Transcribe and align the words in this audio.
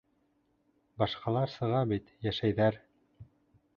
—Башҡалар 1.03 1.53
сыға 1.57 1.83
бит, 1.93 2.09
йәшәйҙәр... 2.27 2.81